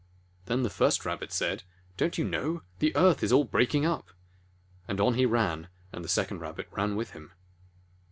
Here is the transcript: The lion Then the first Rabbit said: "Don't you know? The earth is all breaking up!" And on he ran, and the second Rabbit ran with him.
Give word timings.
The 0.45 0.53
lion 0.53 0.59
Then 0.63 0.63
the 0.63 0.69
first 0.71 1.05
Rabbit 1.05 1.31
said: 1.31 1.61
"Don't 1.95 2.17
you 2.17 2.25
know? 2.25 2.63
The 2.79 2.95
earth 2.95 3.21
is 3.21 3.31
all 3.31 3.43
breaking 3.43 3.85
up!" 3.85 4.07
And 4.87 4.99
on 4.99 5.13
he 5.13 5.27
ran, 5.27 5.67
and 5.93 6.03
the 6.03 6.09
second 6.09 6.39
Rabbit 6.39 6.67
ran 6.71 6.95
with 6.95 7.11
him. 7.11 7.33